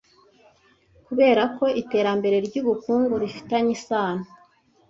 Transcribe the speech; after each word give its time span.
Kubera 1.05 1.41
ko 1.57 1.65
iterambere 1.81 2.37
ry’ubukungu 2.47 3.13
rifitanye 3.23 3.71
isano 3.77 4.25